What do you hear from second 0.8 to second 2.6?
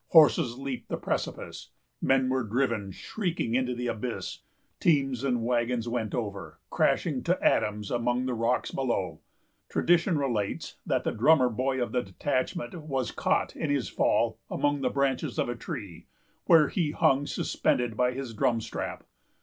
the precipice; men were